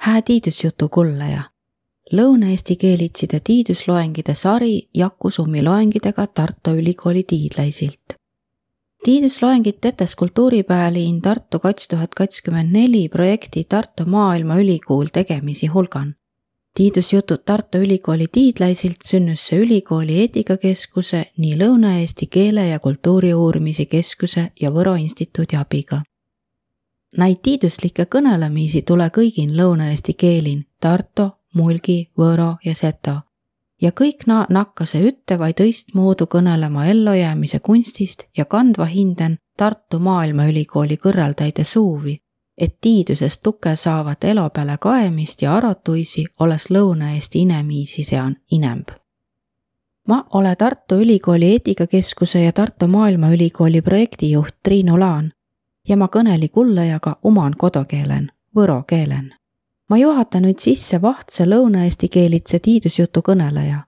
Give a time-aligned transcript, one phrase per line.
[0.00, 1.42] hää tiidusjutu kullaja.
[2.12, 8.16] Lõuna-Eesti keelitside tiidusloengide sari Jaku Summi loengidega Tartu Ülikooli tiidlaisilt.
[9.04, 16.14] tiidusloengid tetes kultuuripäeviin Tartu kats tuhat kakskümmend neli projekti Tartu Maailmaülikool tegemisi hulgan.
[16.74, 24.52] tiidusjutud Tartu Ülikooli tiidlaisilt sünnus see ülikooli eetikakeskuse nii Lõuna-Eesti Keele ja Kultuuri Uurimise Keskuse
[24.60, 26.02] ja Võro instituudi abiga
[27.16, 33.20] Näid tiiduslikke kõnelemisi tule kõigin Lõuna-Eesti keelin Tarto, Mulgi, Võro ja Seto.
[33.82, 40.96] ja kõik na nakkase ütte vai tõistmoodu kõnelema ellujäämise kunstist ja kandva hinden Tartu Maailmaülikooli
[40.96, 42.20] kõrvaltäide suuvi,
[42.58, 48.88] et tiidusest tuke saavat elo peale kaemist ja arotuisi olles Lõuna-Eesti inemiisi sean inemb.
[50.08, 55.32] ma ole Tartu Ülikooli eetikakeskuse ja Tartu Maailmaülikooli projektijuht Triinu Laan
[55.90, 59.34] ja ma kõneli kullajaga oman kodukeelen, võro keelen.
[59.90, 63.78] ma juhatan nüüd sisse vahtse lõuna-eesti keelitse tiidusjutu kõneleja.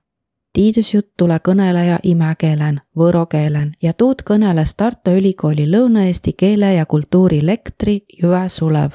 [0.52, 7.46] tiidusjutt tule kõneleja imekeelen, võro keelen ja tuud kõneles Tartu Ülikooli lõuna-eesti keele ja kultuuri
[7.46, 8.90] lektri Jüve Sulev.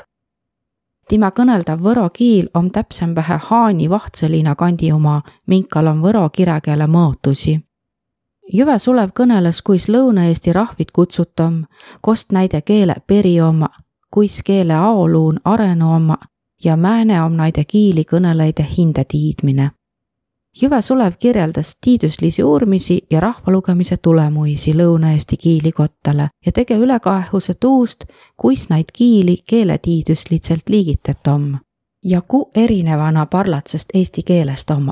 [1.09, 6.87] tema kõneldav võro kiil om täpsem vähe Haani vahtselina kandi oma, minkal on võro kirekeele
[6.87, 7.66] mõotusi
[8.53, 11.65] Jüve Sulev kõneles, kuis Lõuna-Eesti rahvid kutsutam,
[12.01, 13.67] kost näide keele peri oma,
[14.11, 16.17] kuis keele aoluun arenu oma
[16.63, 19.71] ja määne om näide kiili kõneleide hinde tiidmine.
[20.61, 28.05] Jüve Sulev kirjeldas tiiduslisi uurmisi ja rahvalugemise tulemuisi Lõuna-Eesti kiilikottale ja tege ülekaehuse tuust,
[28.37, 31.57] kuis näid kiili keeletiidusliselt liigitet om
[32.03, 34.89] ja ku erinevana parlatsest eesti keelest om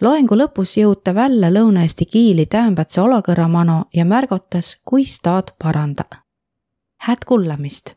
[0.00, 6.04] loengu lõpus jõuta välja Lõuna-Eesti kiili täämbätse olokõrra mano ja märgotas, kuis taad paranda.
[6.96, 7.94] Hääd kuulamist.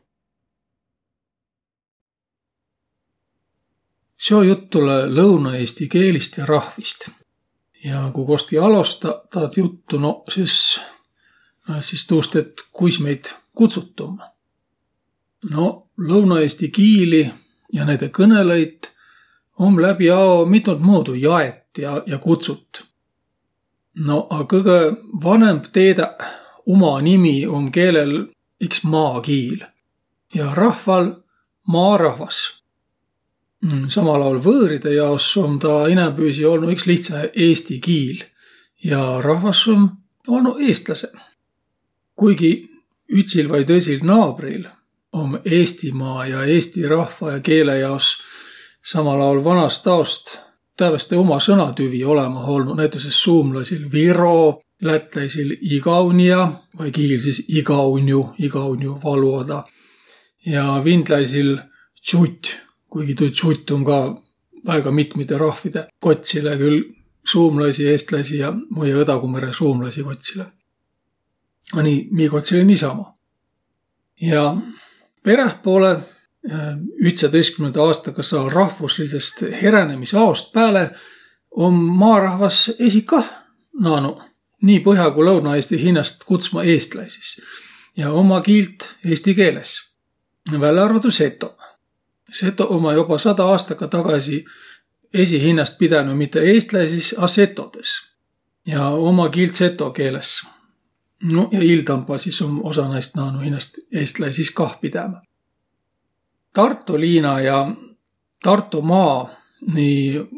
[4.18, 7.08] seo jutt tulõ Lõuna-Eesti keelist ja rahvist.
[7.84, 10.80] ja ku kostki alosta taad juttu, no sis,
[11.80, 14.18] sis tuust, et kuis meid kutsutum.
[15.50, 17.30] no Lõuna-Eesti kiili
[17.72, 18.97] ja näide kõnõlõit
[19.58, 22.84] om läbi ao mitut muudu jaet ja, ja kutsut.
[23.94, 24.78] no a kõgõ
[25.24, 26.22] vanõmb teedäq
[26.66, 28.28] uma nimi um keelel
[28.60, 29.64] iks maakiil
[30.34, 31.12] ja rahval
[31.66, 32.38] maarahvas.
[33.64, 38.22] Mm, samal aol võõride jaos um taa inämbüisi olnuq iks lihtsä eesti kiil
[38.84, 39.88] ja rahvas um
[40.28, 41.16] olnuq eestläseq.
[42.14, 42.52] kuigi
[43.14, 44.68] ütsil vai tõisil naabril
[45.12, 48.18] om Eestimaa ja eesti rahva ja keele jaos
[48.84, 50.38] samal aol vanast taost
[50.78, 56.44] tävveste uma sõnatüvi olõmah olnuq, näütüses suumlaisil Viro, lätläisil Igaunia
[56.78, 59.64] vai kiil sis Igaunju, Igaunju valuoda.
[60.46, 61.56] Ja vindläisil
[62.02, 62.54] Tšut,
[62.88, 63.98] kuigi tuu tšut um ka
[64.66, 66.84] väega mitmide rahvide kotsilõ, küll
[67.26, 70.46] suumlaisi, eestläisi ja muiä Õdagu-mere suumlaisi kotsilõ.
[71.76, 73.10] A nii, mi kotsilõ niisama.
[74.24, 74.54] Ja
[75.26, 75.98] perähpoolõ
[77.04, 80.90] ütsetõistkümnenda aastaga saa rahvuslidsõst heränemisaost pääle
[81.50, 83.28] om maarahvas esiq kah
[83.80, 84.22] naanuq
[84.62, 87.40] nii Põh'a- ku Lõuna-Eesti hinnäst kutsma eestläisis
[87.96, 89.94] ja uma kiilt eesti keeles,
[90.60, 91.56] vällä arvadu seto.
[92.32, 94.44] Seto ummaq joba sada aastakka tagasi
[95.14, 97.88] esiqhinnäst pidänüq mitte eestläisis, a setodes
[98.66, 100.42] ja uma kiilt seto keeles.
[101.32, 105.20] No ja ildampaq sis um osa näist naanuq hinnäst eestläisis kah pidämä.
[106.54, 107.66] Tarto liina ja
[108.42, 109.30] Tartomaa
[109.74, 110.28] nii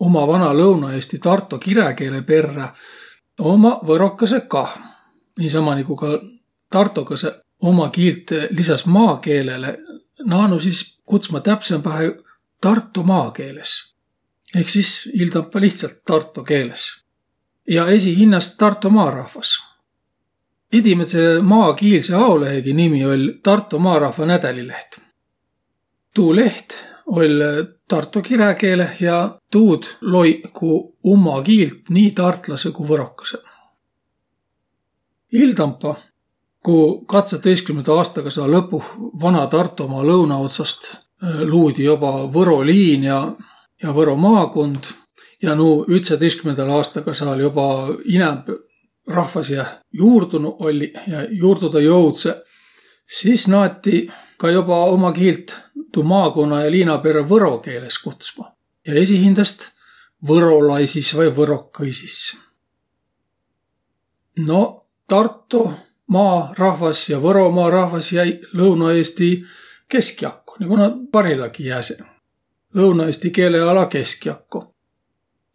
[0.00, 2.68] uma vana Lõuna-Eesti Tarto kiräkeele perrä
[3.38, 4.76] ommaq võrokõsõq kah.
[5.38, 6.18] Niisama nigu ka
[6.70, 9.76] tartokõsõq uma kiilt lisas maakeelele
[10.26, 12.12] naanuq sis kutsma täpsämbähe
[12.60, 13.94] Tarto maakeeles.
[14.54, 17.04] Ehk sis ildampaq lihtsält tarto keeles.
[17.68, 19.58] Ja esiqhinnäst Tarto maarahvas.
[20.72, 25.07] Edimädse maakiilse aolehegi nimi oll' Tarto Maarahva Nädälileht
[26.18, 26.74] tuu leht
[27.06, 27.42] oll'
[27.88, 30.62] tarto kiräkeeleh ja tuud loiq
[31.06, 33.44] umma kiilt nii tartlasõq ku võrokõsõq.
[35.38, 35.94] Ildampa,
[36.64, 38.84] ku katsetõistkümnenda aastaga saa lõpuh
[39.22, 43.20] Vana-Tartomaa lõunaotsast äh, luudi joba Võro liin ja,
[43.82, 44.90] ja Võro maakund
[45.42, 47.68] ja nuu ütsetõistkümnendal aastaga saal joba
[48.04, 48.50] inämb
[49.08, 52.42] rahva siia juurdunuq olliq ja juurduda jõudsõq,
[53.06, 55.56] sis naati ka joba uma kiilt
[55.92, 58.52] tuu maakonna ja liina perrä võro keeles kutsma.
[58.86, 59.70] Ja esiqhindäst
[60.26, 62.36] võrolaisis vai võrokõisis.
[64.46, 65.72] No Tarto
[66.06, 69.28] maarahvas ja Võromaa rahvas jäi Lõuna-Eesti
[69.88, 71.96] keskjakku, nagu no parilagi jääse.
[72.76, 74.62] Lõuna-eesti keeleala keskjakku.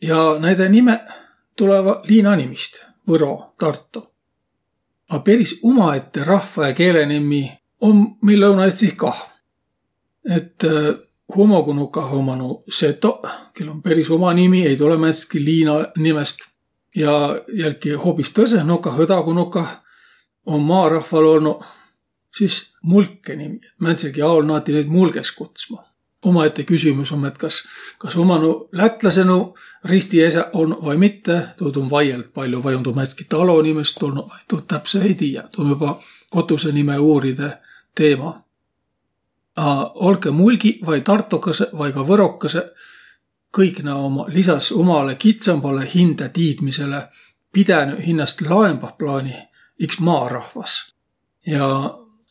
[0.01, 0.99] Ja näide nime
[1.55, 4.03] tuleva liina nimist, Võro, Tartu.
[5.09, 7.45] A peris umaette rahva ja keele nimi
[7.83, 9.19] om meil Lõuna-Eestis kah.
[10.23, 10.93] Et äh,
[11.35, 13.19] humogunukah omanu Seto,
[13.55, 16.49] kel on peris uma nimi, ei tule määnestki liina nimest.
[16.95, 19.79] Ja jälki hoobis tõsõh nukah, Hõdagunukah
[20.45, 21.63] on maarahval olnuq
[22.37, 23.59] siis mulke nimi.
[23.81, 25.83] Määntsegi aol naati neid mulges kutsma.
[26.23, 27.57] omaette küsümüs om, et kas,
[27.99, 29.55] kas omanu lätlasenu
[29.85, 34.31] ristiesä on vai mitte, tuud um vaield pall'o, vai on tuu määnestki talo nimest tulnuq
[34.47, 35.49] tuud täpse ei tiiäq.
[35.51, 35.99] tuu um joba
[36.35, 37.57] kotusõ nime uuride
[37.95, 38.43] teema
[39.55, 42.71] A olkõ mulgi vai tartokõsõq vai ka võrokõsõq,
[43.53, 47.03] kõik nä ommaq lisas umalõ kitsambale hindä tiidmisele
[47.53, 49.35] pidänüq hinnäst laembah plaani
[49.77, 50.79] iks maarahvas.
[51.45, 51.67] Ja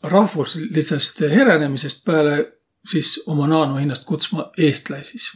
[0.02, 2.36] rahvuslitsõst heränemisest pääle
[2.90, 5.30] sis ommaq naanu hinnäst kutsma eestläisis.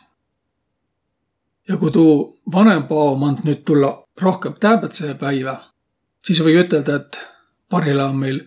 [1.68, 5.60] Ja ku tuu vanõmba ao mand nüüd tullaq rohkõmb täämbädsehe päivä,
[6.26, 7.18] sis või üteldäq, et
[7.70, 8.42] parhilla um meil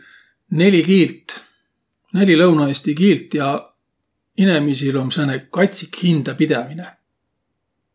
[0.51, 1.45] neli kiilt
[2.13, 3.69] neli lõuna-eesti kiilt ja
[4.38, 6.88] inemiisil om sääne katsik hindäpidämine.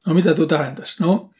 [0.06, 1.00] no midä tuu tähendäs?
[1.00, 1.30] no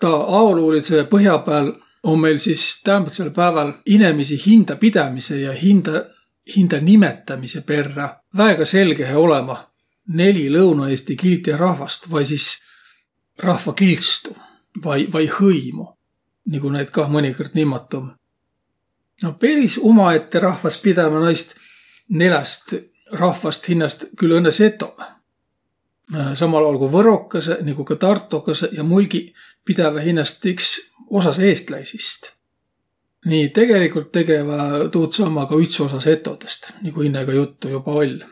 [0.00, 1.72] taa aoluulidsõ põhja pääl
[2.02, 6.04] om meil sis täämbätsel pääväl inemiisi hindäpidämise ja hindä,
[6.56, 9.56] hindä nimetamise perrä väega selgehe olõma
[10.08, 12.58] neli lõuna-eesti kiilt ja rahvast vai sis
[13.38, 14.36] rahva kilstu
[14.84, 15.86] vai, vai hõimu,
[16.50, 18.10] nigu näid kah mõnikõrd niimat um.
[19.22, 21.56] no peris umaette rahvas pidämä naist
[22.08, 22.74] neläst
[23.12, 24.94] rahvast hinnast küll õnnõ seto.
[26.34, 29.32] samal aol ku võrokõsõ, nigu ka tartokõsõ ja mulgi
[29.64, 30.76] pidävä hinnast iks
[31.10, 32.32] osas eestläisist.
[33.24, 38.24] nii tegelikult tegevä tuudsama ka üts osa setodest, nigu inne ka juttu joba oll'.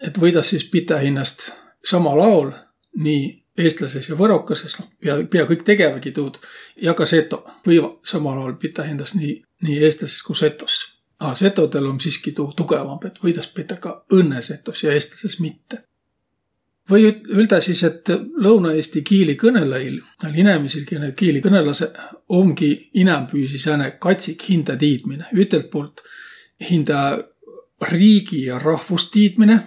[0.00, 1.52] Et võidas sis pitä hinnast
[1.84, 2.50] samal aol
[2.96, 6.38] nii eestläses ja võrokõses, noh, pia, pia kõik tegevägi tuud,
[6.76, 11.86] ja ka seto võivaq samal aol pitä hindäs nii, nii eestläses ku setos a setodel
[11.86, 15.84] om siski tuu tugõvamb, et võidas pitä ka õnnõsetos ja eestläses mitte.
[16.90, 17.04] või
[17.38, 18.08] üldä sis, et
[18.42, 25.24] lõuna-eesti kiili kõnõlõil, näil inemiisil, kiä naid kiili kõnõlasõq, omgi inämbüisi sääne katsik hindä tiidmine.
[25.32, 26.02] ütelt poolt
[26.70, 27.18] hindä
[27.90, 29.60] riigi ja rahvust tiidmine,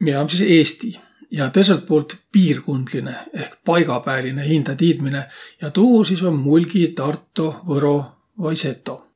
[0.00, 0.98] miä om sis Eesti
[1.30, 5.28] ja tõõselt poolt piirkundlinõ ehk paigapääline hindä tiidmine
[5.62, 8.04] ja tuu sis om Mulgi, Tarto, Võro
[8.38, 9.09] vai Seto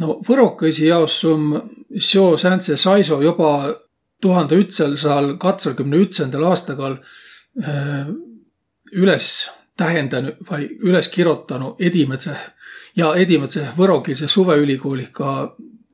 [0.00, 1.52] no võrokõisi jaos um
[1.98, 3.50] seo sääntse saiso joba
[4.22, 6.98] tuhande ütselsaal katsõkümne ütsendal aastagal
[7.62, 8.08] äh,
[8.92, 9.28] üles
[9.76, 12.36] tähendänüq vai üles kirotanu edimädse
[12.96, 15.32] ja edimädse võrokiilse suveülikoolih ka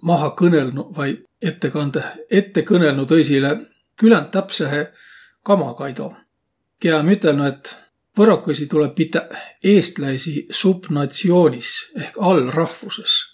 [0.02, 3.56] maha kõnõlnuq vai ettekande, ette kõnõlnuq tõisile
[3.98, 4.90] küländ täpsehe
[5.42, 6.12] Kamakaido,
[6.78, 7.72] kiä um ütelnüq, et
[8.18, 9.34] võrokõisi tulõ pitäq
[9.64, 13.31] eestläisi subnatsioonis ehk allrahvusõs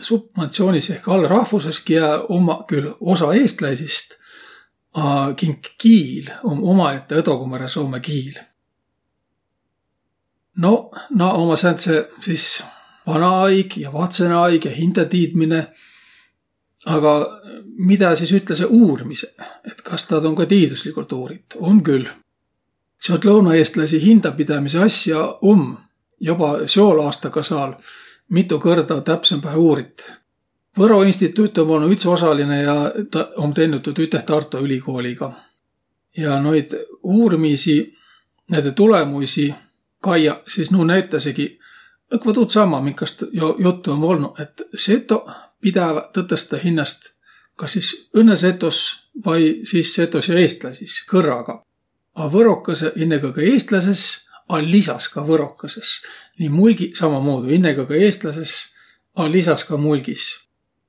[0.00, 4.18] subnatsioonis ehk allrahvuses, kiä ommaq küll osa eestläisist,
[4.94, 8.38] a kink kiil um umaette õdogumõrõ soomõ kiil.
[10.58, 12.46] No naaq ommaq sääntse sis
[13.06, 15.66] vanaaig ja vatsõnaaig ja hindätiidmine,
[16.86, 17.12] aga
[17.78, 21.58] midä sis ütle see uurmisõq, et kas taad um ka tiidüsligult uurit?
[21.58, 22.08] Um küll.
[22.98, 25.76] Seod lõunaeestläisi hindäpidämise asja um
[26.20, 27.76] joba seol aastaga saal
[28.28, 30.04] mitu kõrda täpsembähe uurit.
[30.78, 32.76] Võro instituut om olnuq ütsosalinõ ja
[33.10, 35.32] ta om tennüq tuud üteh Tarto Ülikooliga.
[36.16, 37.94] Ja noid uurmiisi,
[38.50, 39.48] näide tulõmuisi
[40.02, 41.48] kaiaq, sis nuuq näütäsegi
[42.14, 45.24] õkva tuudsama, minkast jo juttu om olnuq, et seto
[45.60, 47.18] pidäväq tõtõstõ hinnäst
[47.58, 48.80] kas sis õnnõ setos
[49.24, 51.60] vai sis setos ja eestläsis kõrraga.
[52.18, 54.04] A võrokõsõq innekõgõ eestläses
[54.48, 55.94] a lisas ka võrokõsõs.
[56.38, 58.72] nii mulgi sammamuudu, innega ka eestläses,
[59.14, 60.38] a lisas ka mulgis.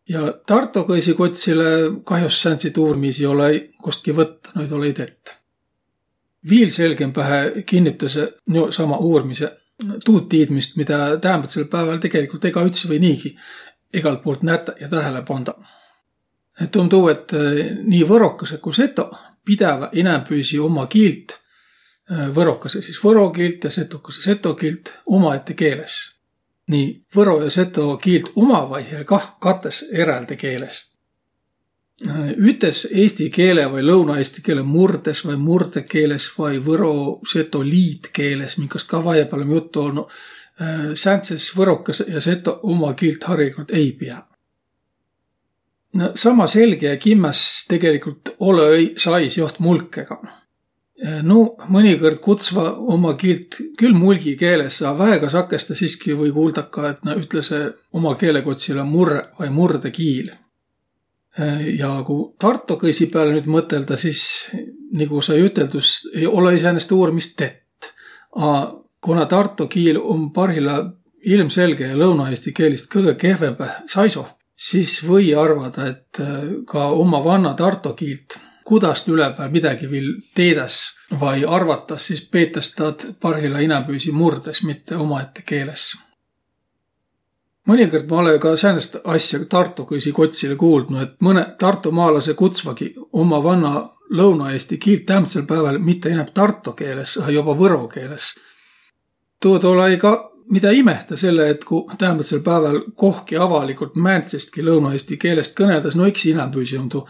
[0.09, 5.35] Ja Tarto kõisi kotsilõ kah'os sääntsit uurmiisi olõ-õi kostki võtta, noid olõ-õi tett.
[6.49, 9.51] Viil selgembähe kinnitusõ no sama uurmise
[10.05, 13.35] tuud tiidmist, midä täämbätsel pääväl tegeligult egäüts või niigi
[13.93, 15.59] egalt poolt nätäq ja tähele pandaq.
[16.61, 19.09] Et um tuu, et eh, nii võrokõsõq ku seto
[19.45, 21.37] pidäväq inämbüisi umma kiilt
[22.09, 25.97] Äh, võrokõsõ sis võro kiilt ja setokõsõ seto kiilt umaette keeles.
[26.69, 30.97] nii võro ja seto kiilt umavaihõl kah katõs erälde keelest.
[32.07, 39.03] Äh, ütes eesti keele vai lõuna-eesti keele murdes vai murdekeeles vai võro-seto liitkeeles, minkast ka
[39.05, 40.19] vaihõpääl om juttu olnuq,
[40.61, 44.25] äh, sääntses võrokõsõ ja seto uma kiilt hariligult ei piäq.
[45.93, 50.21] no sama selge ja kimmäs tegelikult olõ-õi sais joht mulkega.
[51.24, 56.89] No mõnikõrd kutsva oma kiilt küll mulgi keeles, a väega sakõstõ siski või kuuldaq ka,
[56.89, 57.62] et nä ütlese
[57.96, 60.34] uma keelekotsilõ murrõq vai murdõkiil.
[61.79, 64.50] Ja ku tartokõisi pääle nüüd mõtõldaq, sis
[65.00, 67.94] nigu sai üteldüs, ei olõ-õi säänest uurmist tett.
[68.36, 70.82] A kuna tarto kiil um parhilla
[71.29, 77.53] ilmselge ja lõuna-eesti keelist kõgõ kehvembäh saisoh, sis või arvadaq, et äh, ka umma vanna
[77.56, 80.81] tarto kiilt kudast ülepää midägi viil teedäs
[81.19, 85.95] vai arvatas, sis peetäs taad parhilla inämbüisi murdõs, mitte umaette keeles.
[87.69, 93.73] mõnikõrd ma olõ ka säänest asja tartokõisi kotsilõ kuuldnuq, et mõnõq tartomaalasõq kutsvagi umma vanna
[94.09, 98.33] lõuna-eesti kiilt täämbädsel pääväl mitte inämb tarto keeles, a joba võro keeles.
[99.41, 100.13] Tuud olõ-õi ka
[100.49, 106.25] midä imehtä selle, et ku täämbädsel pääväl kohki avalikult määntsestki lõuna-eesti keelest kõnõdas, no iks
[106.25, 107.05] inämbüisi um tuu,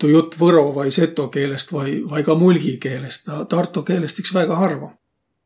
[0.00, 4.34] tuu jutt võro vai seto keelest vai, vai ka mulgi keelest, a tarto keelest iks
[4.34, 4.90] väega harva.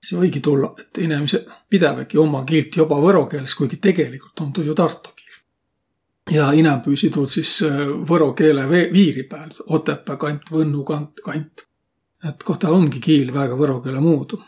[0.04, 4.64] See võigi tullaq, et inemiseq pidäväki umma kiilt joba võro keeles, kuigi tegeligult um tuu
[4.64, 5.38] jo tarto kiil.
[6.36, 11.68] Ja inämbüisi tuud sis äh, võro keele viiri pääl, Otepää kant, Võnnu kant, kant.
[12.24, 14.40] Et koh tä omgi kiil väega võro keele muudu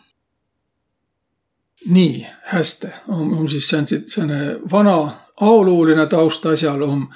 [1.87, 4.97] nii, häste, om, om sis sääntsit, sääne vana
[5.41, 7.07] aoluulinõ taust as'al um,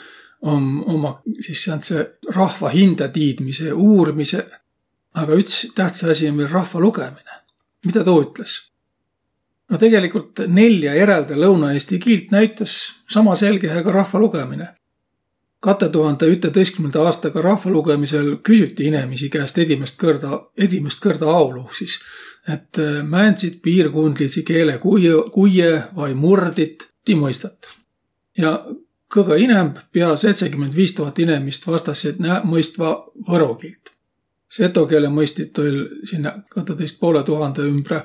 [0.43, 4.47] um umma sis sääntse rahva hindätiidmise, uurmise.
[5.15, 7.39] aga üts tähtsä asi um viil rahva lugõminõ.
[7.85, 8.71] Midä tuu ütles?
[9.71, 12.77] No tegelikult nelja eräldä lõuna-eesti kiilt näütäs
[13.11, 14.69] sama selgehe ka rahva lugõminõ.
[15.61, 21.99] Katõ tuhande ütetõistkümnenda aastaga rahva lugõmisõl küsüti inemiisi käest edimäst kõrda, edimäst kõrda aoluh sis
[22.49, 27.75] et äh, määntsit piirkundliidsi keele kuie, kuie vai murdit ti mõistat.
[28.39, 28.55] Ja
[29.11, 32.93] kõgõ inemb, pia setsekümmend viis tuhat inemist vastas, et nä mõistva
[33.29, 33.93] võro kiilt.
[34.51, 38.05] Seto keele mõistit oll sinnä katõteist poole tuhande ümbre.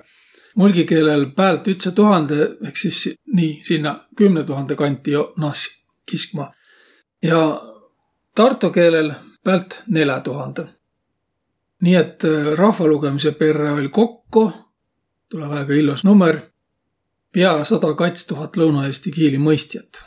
[0.55, 3.01] Mulgi keelel päält ütse tuhande, ehk siis
[3.33, 5.67] nii, sinnä kümne tuhande kanti jo nas
[6.09, 6.51] kiskma.
[7.23, 7.61] Ja
[8.35, 9.11] tarto keelel
[9.43, 10.67] päält nelä tuhande
[11.85, 14.45] nii et äh, rahvalugemise perre oll' kokko,
[15.29, 16.39] tulõ väega illos numõr,
[17.33, 20.03] pia sada kats tuhat lõuna-eesti kiili mõistjat.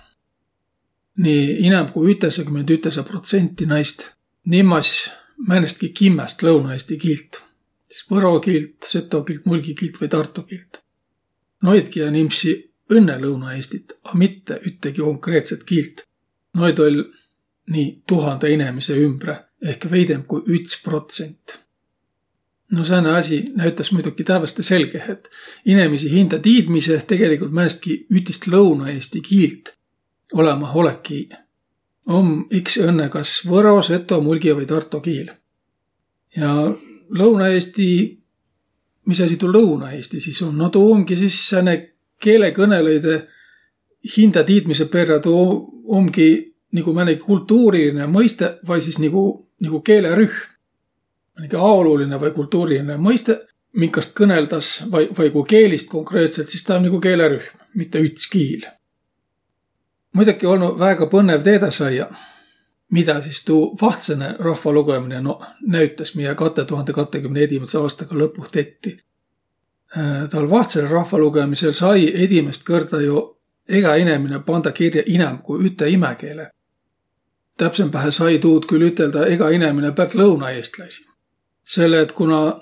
[1.19, 4.05] Nii inämb ku ütesakümmend ütese protsenti naist
[4.47, 5.11] nimmas
[5.49, 7.43] määnestki kimmäst lõuna-eesti kiilt.
[7.89, 10.83] sis võro kiilt, seto kiilt, mulgi kiilt vai tarto kiilt.
[11.63, 12.53] Noidki ja nimsi
[12.93, 16.05] õnnõ Lõuna-Eestit, a mitte üttegi konkreetset kiilt.
[16.55, 17.01] Noid oll'
[17.73, 21.59] nii tuhande inemise ümbre ehk veidemb kui üts protsent
[22.73, 25.31] no sääne asi näütäs muidoki tävveste selge, et
[25.65, 29.73] inemiisi hindä tiidmise tegelikult määnestki ütist lõuna-eesti kiilt
[30.35, 31.29] olõma olõki,
[32.09, 35.31] om iks õnnõ kas võro, seto, mulgi vai tarto kiil.
[36.37, 36.53] Ja
[37.19, 37.89] Lõuna-Eesti,
[39.09, 40.57] mis asi tuu Lõuna-Eesti sis um?
[40.57, 41.77] No tuu umgi sis sääne
[42.21, 43.23] keelekõnõlõide
[44.17, 45.49] hindä tiidmise perrä, tuu
[45.97, 46.29] umgi
[46.77, 49.25] nigu määnegi kultuuriline mõiste vai sis nigu,
[49.65, 50.59] nigu keelerühm
[51.39, 53.39] määnegi aoluline vai kultuuriline mõiste,
[53.79, 57.47] minkast kõneldas vai, vai ku keelist konkreetselt, sis taa um nigu keelerühm,
[57.79, 58.67] mitte üts kiil.
[60.17, 62.13] Muidoki olnuq väega põnnõv teedäq saiaq,
[62.93, 68.97] midä sis tuu vahtsõnõ rahvalugõminõ no näütäs, miä katõ tuhande kattekümne edimädse aastaga lõpuh tetti.
[70.31, 76.51] Taal vahtsõnõ rahvalugõmisõl sai edimäst kõrda jo egä inemine pandaq kirja inämb ku üte imäkeele.
[77.59, 81.09] täpsembähe sai tuud külh üteldäq egä inemine piät lõunaeestläisi
[81.69, 82.61] selle, et kuna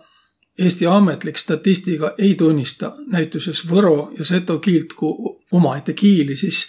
[0.58, 6.62] Eesti ametlik statistika ei tunnista näütuses võro ja seto kiilt kui omaette kiili, siis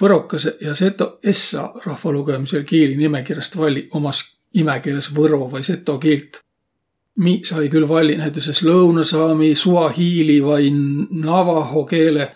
[0.00, 4.22] võrokase ja seto essa rahvalugemisel kiili nimekirjast valli omas
[4.54, 6.40] imäkeeles võro vai seto kiilt.
[7.16, 12.28] Mi sai küll valli näütuses lõunasaami, suahiili vai navaho keele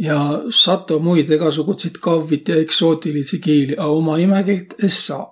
[0.00, 5.28] ja sato muid egäsugutsit kavvit ja eksootilidsi kiili, a uma imäkiilt es saa.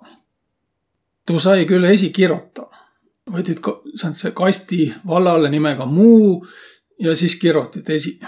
[1.25, 2.71] tuu sai küll esi kirotaq
[3.31, 3.61] võtit
[3.95, 6.45] sääntse kasti vallale nimega Muu
[6.99, 8.19] ja sis kirotit esi.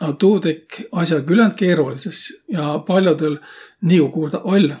[0.00, 3.38] A tuu tekk as'a küländ keerulises ja pall'odõl
[3.86, 4.72] nigu kuuldaq oll'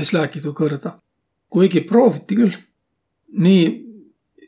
[0.00, 0.96] es lääki tuu kõrda.
[1.50, 2.58] Kuigi prooviti külh.
[3.42, 3.64] Nii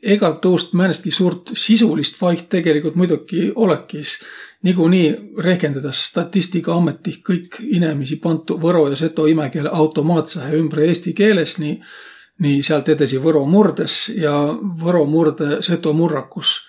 [0.01, 4.17] egä tuust määnestki suurt sisulist vaiht tegeligult muidoki olõkis.
[4.63, 11.79] Nigunii rehkendädäs Statistikaametih kõik inemiisi pantu võro ja seto imäkeele automaatsehe ümbre eesti keeles, nii
[12.39, 14.33] nii säält edesi Võro murdes ja
[14.81, 16.61] Võro murde Seto murrakus.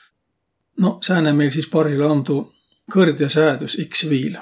[0.80, 2.52] no sääne meil sis parhilla um tuu
[2.92, 4.38] kõrd ja säädüs iks viil.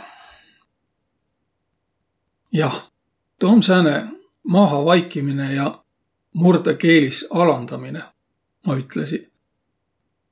[2.52, 2.90] jah,
[3.38, 4.08] tuu um sääne
[4.42, 5.84] mahavaikimine ja
[6.34, 8.02] murdekeelis alandamine,
[8.66, 9.32] ma ütlesi.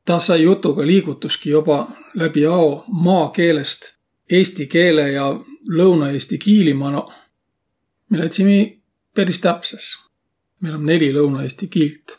[0.04, 3.98] ta sai jutuga liigutuski joba läbi ao maakeelest
[4.30, 5.26] eesti keele ja
[5.68, 7.12] lõuna-eesti kiilima, no
[8.08, 8.82] me lätsimi
[9.14, 9.98] peris täpses.
[10.60, 12.18] meil om neli lõuna-eesti kiilt.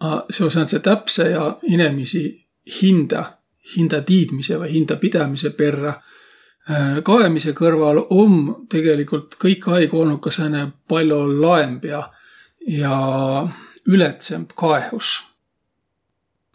[0.00, 2.46] A seo sääntse täpse ja inemiisi
[2.82, 3.38] hinda,
[3.76, 10.30] hinda tiidmise vai hinda pidämise perrä äh, kaemise kõrval om tegelikult kõik aig olnuq ka
[10.30, 12.02] sääne pall'o laemb ja,
[12.66, 12.96] ja
[13.86, 15.22] ületsemb kaehus.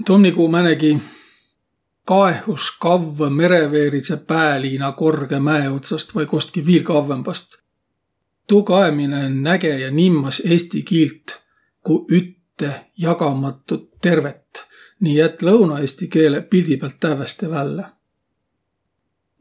[0.06, 0.98] tuu om nigu määnegi
[2.06, 7.60] kaehus kavvõ mereveeridse pääliina korgõ mäe otsast vai kostki viil kavvõmbast
[8.50, 11.38] tuu kaemine näge ja nimmas eesti kiilt
[11.86, 14.66] ku ütte jagamatut tervet,
[15.00, 17.90] nii et lõuna-eesti keele pildi päält tävveste vällä.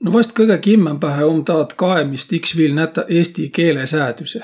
[0.01, 4.43] No vaest kõgõ kimmämbähe um taad kaemist iks viil nätäq eesti keelesäädüse.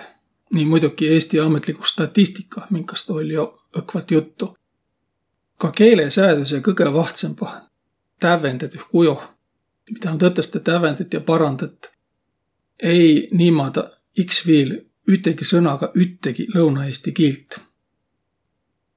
[0.55, 4.57] nii muidoki Eesti ametligu statistika, minkast oll' jo õkvalt juttu.
[5.59, 7.63] Ka keelesäädüse kõgõ vahtsõmbah
[8.21, 9.23] tävvendedüh kujoh,
[9.91, 11.93] midä um tõtõstõ tävvendit ja parandat,
[12.83, 14.77] ei niimada iks viil
[15.11, 17.61] ütegi sõnaga üttegi lõuna-eesti kiilt.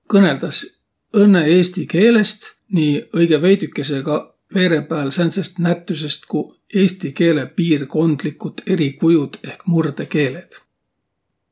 [0.08, 0.77] kõneldas
[1.18, 4.18] õnne eesti keelest nii õige veidükesega
[4.54, 10.60] veere pääl sääntsest nätüsest ku eesti keele piirkondlikud erikujud ehk murdekeeled.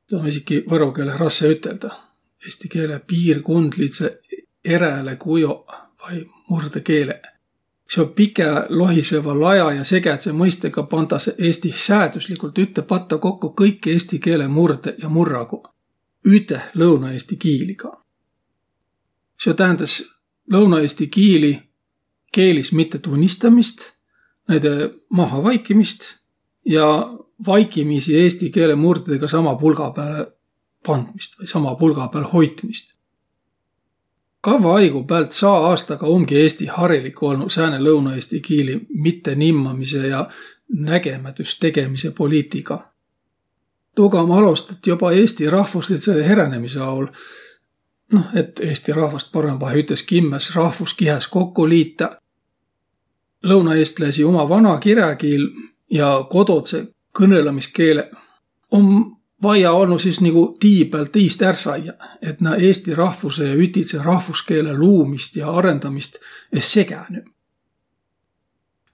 [0.10, 2.02] Tuu om esiki võro keeleh rassõ üteldäq.
[2.46, 7.32] Eesti keele piirkundlidsõq eräle-kujoq vai murdekeeleq
[7.90, 14.20] seo pikä lohisõva laja ja segädse mõistõga pandasõq Eesti säädüsligult ütte patta kokko kõik eesti
[14.20, 15.70] keele murdõq ja murraguq
[16.26, 18.05] üteh lõuna-eesti kiiliga.
[19.42, 20.02] Seo tähendäs
[20.52, 21.54] lõuna-eesti kiili
[22.34, 23.92] keelis mittetunnistamist,
[24.48, 26.16] näide mahavaikimist
[26.66, 26.88] ja
[27.46, 30.28] vaikimisi eesti keele murdidõga sama pulga pääle
[30.86, 32.96] pandmist vai sama pulga pääl hoitmist
[34.46, 40.28] kavva aigu päält saa aastaga umgi Eesti harilik olnuq sääne lõuna-eesti kiili mittenimmamise ja
[40.90, 42.78] nägemätüs tegemise poliitika.
[43.96, 47.08] Tuuga um alostat joba Eesti rahvuslidse heränemise aol.
[48.14, 52.20] Noh, et Eesti rahvast parõmbahe ütes kimmäs rahvuskihäs kokko liitäq.
[53.46, 55.48] Lõunaeestläisi uma vana kiräkiil
[55.92, 58.14] ja kododseq kõnõlõmiskeeleq
[58.72, 63.56] um vaia olnuq sis nigu tii päält iist ärq saiaq, et nä eesti rahvusõ ja
[63.56, 66.20] ütidse rahvuskeele luumist ja arõndamist
[66.54, 67.26] es segänüq.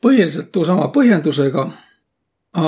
[0.01, 1.67] põhilidsõlt tuusama põhjendusõga,
[2.53, 2.63] a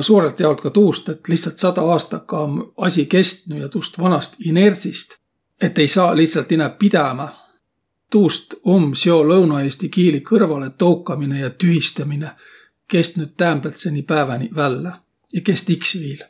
[0.00, 5.18] suurõlt jaolt ka tuust, et lihtsält sada aastaka om asi kestnüq ja tuust vanast inertsist,
[5.60, 7.28] et ei saaq lihtsält inämb pidämä.
[8.10, 12.30] tuust um seo lõuna-eesti kiili kõrvalõ toukamine ja tühistämine
[12.92, 15.00] kestnüq täämbädseni pääväni vällä
[15.32, 16.24] ja kest iks viil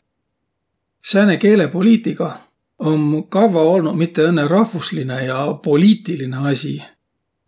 [1.11, 2.39] sääne keelepoliitika
[2.79, 6.77] om kavva olnuq mitte õnnõ rahvuslinõ ja poliitiline asi,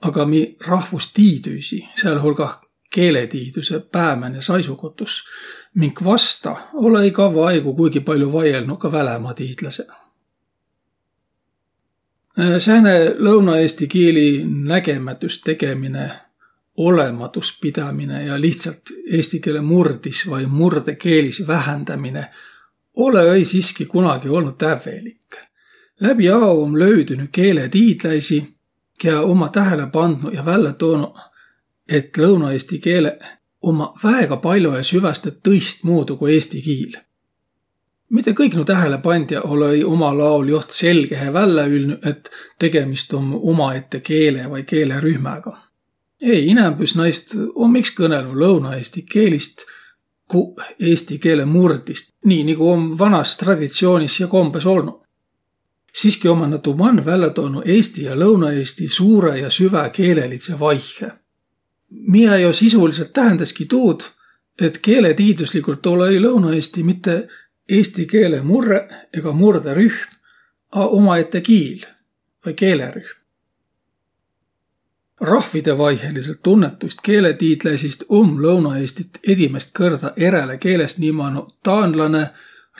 [0.01, 5.23] aga mi rahvustiidüisi, sealhulgah keeletiidüse päämäne saisukotus,
[5.75, 10.00] mink vasta olõ-õi kavva aigu kuigi pall'o vaiõlnuq ka välämaa tiidläseq.
[12.59, 16.11] Sääne lõuna-eesti kiili nägemätüs tegemine,
[16.77, 22.29] olõmatus pidämine ja lihtsält eesti keele murdis vai murdekeelis vähändämine
[22.97, 25.37] olõ-õi siski kunagi olnuq tävvelik.
[26.01, 28.41] Läbi ao um löüdünüq keeletiidläisi,
[28.99, 31.19] kiä ummaq tähele pandnuq ja vällä toonuq,
[31.89, 33.21] et lõuna-eesti keeleq
[33.67, 36.97] ummaq väega pall'o ja süväste tõistmuudu ku eesti kiil.
[38.11, 44.01] Mitte kõik nuuq tähelepandjaq olõ-õi umal aol joht selgehe vällä ülnüq, et tegemist um umaette
[44.01, 45.53] keele vai keelerühmäga.
[46.21, 49.63] Ei, inämbüs naist um iks kõnõlnuq lõuna-eesti keelist
[50.31, 55.01] ku eesti keele murdist, nii nigu om vanas traditsioonis ja kombes olnuq.
[55.95, 61.11] Siski ommaq nä tuu man vällä toonuq Eesti ja Lõuna-Eesti suurõ ja süvä keelelidse vaihhe.
[61.91, 64.05] Miä jo sisulidsõlt tähendäski tuud,
[64.61, 67.17] et keeletiidüsligult olõ-õi Lõuna-Eesti mitte
[67.71, 70.05] eesti keele murrõq ega murdõrühm,
[70.71, 71.87] a umaette kiil
[72.45, 73.21] vai keelerühm
[75.21, 82.25] rahvidevaiheliselt tunnetust keeletiidläisist um Lõuna-Eestit edimäst kõrda eräle keelest niimanu taanlanõ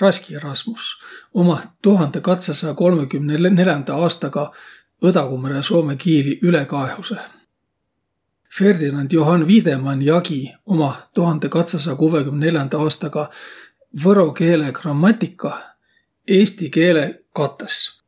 [0.01, 0.95] Raski Rasmus
[1.35, 4.53] uma tuhande katsasaja kolmekümne neljanda aastaga
[5.05, 7.19] õdagumäre soome kiili ülekaehusõ.
[8.59, 13.31] Ferdinand Johann Wiedemann jagi uma tuhande katsasaja kuvekümne neljanda aastaga
[14.05, 15.77] võro keele grammatika
[16.29, 18.03] eesti keele kates.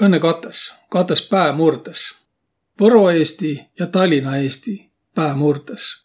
[0.00, 2.18] Õnnõ kates, kates päämurdes
[2.80, 6.04] Võro-Eesti ja Tallinna-Eesti päämurdes.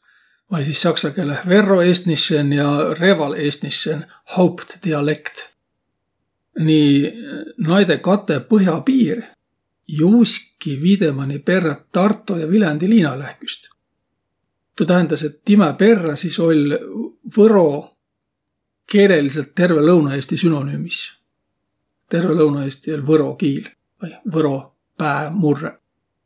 [0.52, 4.06] Vai siis saksa keeleh Verro Estnissen ja Reval Estnissen
[4.38, 5.54] Hauptdialekt.
[6.60, 7.14] nii
[7.66, 9.24] naide kate põhjapiir
[9.88, 13.70] juuski Viidemani perrä Tarto ja Viljandi liinalähküst.
[14.78, 16.78] tuu tähendas, et timä perrä sis oll'
[17.38, 17.93] võro
[18.94, 21.00] keeleliselt terve Lõuna-Eesti sünonüümis.
[22.10, 23.70] terve Lõuna-Eesti oll' võro kiil
[24.02, 24.58] vai võro
[24.98, 25.72] päämurrõ.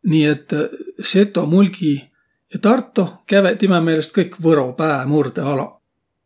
[0.07, 0.53] nii et
[1.01, 1.95] Seto, Mulgi
[2.53, 5.73] ja Tarto käveq timä meelest kõik võro päämurdõ alaq.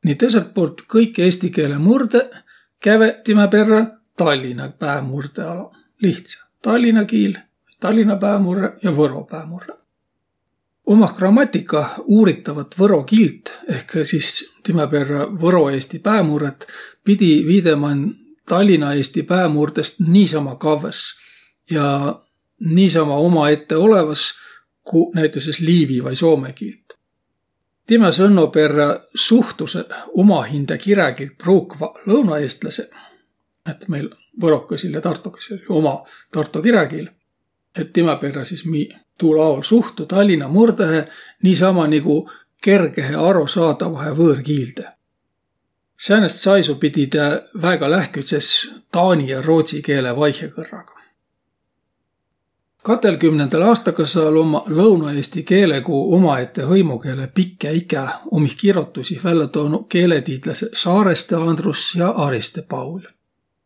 [0.06, 2.42] nii tõõsõlt poolt kõik eesti keele murdõq
[2.80, 3.86] käveq timä perrä
[4.18, 5.78] Tallinna päämurdõ alaq.
[6.02, 6.46] Lihtsä.
[6.62, 7.38] Tallinna kiil,
[7.80, 9.78] Tallinna päämurrõ ja võro päämurrõ.
[10.88, 16.68] Umah grammatika uuritavat võro kiilt ehk sis timä perrä võro-eesti päämurrõt
[17.04, 18.16] pidi viideman
[18.50, 21.04] Tallinna-eesti päämurdõst niisama kavvõs
[21.72, 22.16] ja
[22.60, 24.32] niisama umaette olõvas,
[24.84, 26.98] ku näütüses liivi vai soome kiilt.
[27.88, 32.92] Timä sõnno perrä suhtusõq umahindä kirägilt pruukvaq lõunaeestläseq,
[33.70, 34.10] et meil
[34.42, 37.10] võrokõsil ja tartokõsil uma tarto kiräkiil,
[37.78, 41.06] et timä perrä sis mi tuul aol suhtu Tallinna murdõhe
[41.44, 42.24] niisama nigu
[42.62, 44.88] kergehe arosaadavahe võõrkiilde.
[45.98, 51.02] Säänest saisu pidi tä väega lähkütses taani ja roodsi keele vaihõkõrraga
[52.82, 60.76] katõlkümnendäl aastakõsal ummaq lõuna-eesti keele ku umaette hõimukeele pikä ikä umih kirotusih vällä toonuq keeletiidläseq
[60.76, 63.02] Saareste Andrus ja Ariste Paul.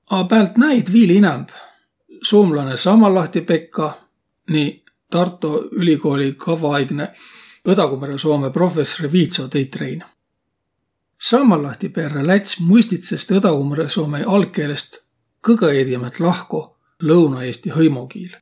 [0.09, 1.49] A päält näid viil inämb
[2.21, 3.93] suumlanõ Sammalahti Pekka,
[4.49, 7.07] nii Tarto Ülikooli kavvaaigne
[7.65, 10.03] Õdagumäre Soome professor Viitso Teitrein.
[11.21, 15.01] Sammallahti perrä läts muistitsõst Õdagumäre Soome algkeelest
[15.41, 18.35] kõgõ edimält lahko lõuna-eesti hõimukiil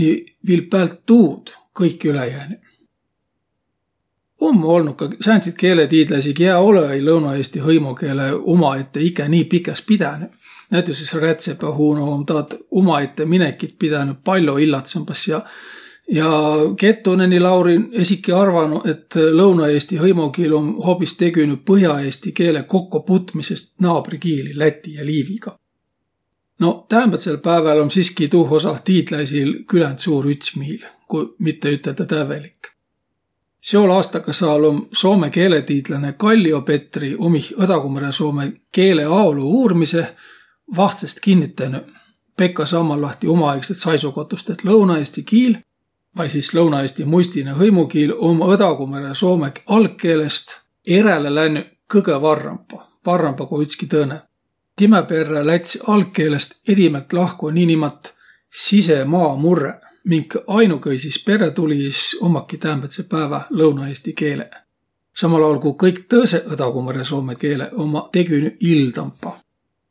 [0.00, 2.60] nii viil päält tuud kõik ülejäänuq.
[4.40, 10.32] Um olnuq ka sääntsit keeletiidläisi, kiä olõ-õi lõuna-eesti hõimukeele umaette ike nii pikäs pidänüq.
[10.70, 15.42] Näütüses Rätsepähuuno um taad umaette minekit pidänüq pall'o illatsõmbas ja
[16.10, 16.30] ja
[16.76, 24.94] Kettuneni Lauri esiki arvanuq, et lõuna-eesti hõimukiil um hoobis tegünüq põhja-eesti keele kokkoputmisõst naabrikiili Läti
[24.94, 25.56] ja Liiviga
[26.60, 32.68] no täämbädsel pääväl om siski tuuh osah tiidläisil küländ suur ütsmiil, ku mitte üteldäq tävvelik.
[33.60, 40.06] Seol aastakõsaal om soome keeletiidläne Kallio Petri umih Õdagumäre-Soome keele aolu uurmisõh
[40.76, 41.88] vahtsõst kinnütänüq
[42.36, 45.58] Pekka Sammallahti umaaegset saisukotust, et lõuna-eesti kiil
[46.16, 53.86] vai sis lõuna-eesti muistine hõimukiil um Õdagumäre-Soome algkeelest eräle lännüq kõgõ varrampa, varrampa ku ütski
[53.86, 54.20] tõõnõ
[54.80, 58.14] timä perrä läts' algkeelest edimält lahko niinimat
[58.50, 59.72] sisemaamurrõ,
[60.04, 64.50] mink ainukõisis peretulis ummaki täämbädse päävä lõuna-eesti keele.
[65.16, 69.34] Samal aol ku kõik tõõsõq õdagumäre-soome keele ommaq tegünüq ildampa.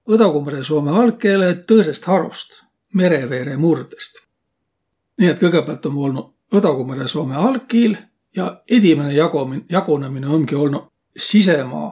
[0.09, 2.57] Õdagumäre-soome algkeele tõõsõst harost,
[2.93, 4.28] mereveere murdõst.
[5.19, 7.97] Nii et kõgõpäält om olnuq õdagumäre-soome algkiil
[8.35, 11.91] ja edimäne jagomin-, jagunõminõ ongi olnuq sisemaa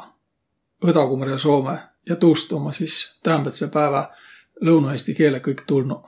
[0.85, 1.77] õdagumäre-soome
[2.09, 4.07] ja tuust umma sis täämbädse päävä
[4.63, 6.07] lõuna-eesti keele kõik tulnuq.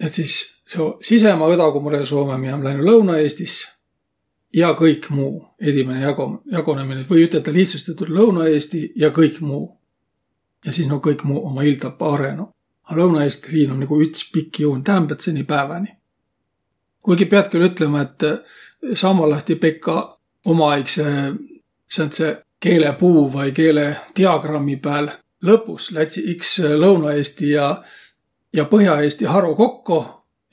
[0.00, 3.62] Et sis seo sisemaa õdagumäre Soome, miä om lännüq Lõuna-Eestis
[4.56, 9.66] ja kõik muu, edimäne jago-, jagonõminõ, või üteldäq lihtsustatult Lõuna-Eesti ja kõik muu.
[10.64, 12.52] Ja sis no kõik muu ummaq ildapa arõnuq.
[12.90, 15.96] A Lõuna-Eesti liin om nigu üts pikk juun täämbädseni pääväni.
[17.02, 21.34] Kuigi piät külh ütlema, et Sammallahti Pekka umaaegsõ
[21.90, 25.08] sääntse keelepuu vai keelediagrammi pääl
[25.42, 27.82] lõpus lätsi iks Lõuna-Eesti ja,
[28.54, 29.98] ja Põhja-Eesti haru kokko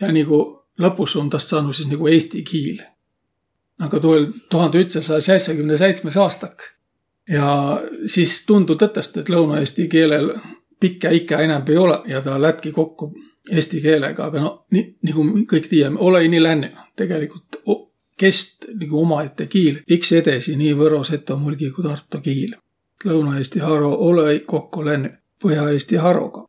[0.01, 0.39] ja nigu
[0.79, 2.81] lõpus on tast saanuq sis nigu eesti kiil.
[3.79, 6.63] aga tuu oll' tuhande ütsäsaja säissekümne säitsmes aastak.
[7.29, 10.33] Ja sis tundu tõtõstõ, et lõuna-eesti keelel
[10.79, 13.11] pikkä ikä inämb ei olõq ja tä lätki kokko
[13.51, 16.81] eesti keelega, aga no nii, nigu kõik tiiäme, olõ-õi nii lännüq.
[16.95, 17.61] Tegeligult
[18.19, 22.57] kest nigu umaette kiil iks edesi nii võro, seto, mulgi ku tarto kiil
[23.05, 26.41] Lõuna-Eesti haro olõ-õi kokko lännüq Põhja-Eesti haroga.